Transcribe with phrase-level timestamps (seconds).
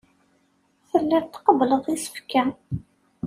[0.89, 2.43] Telliḍ tqebbleḍ isefka.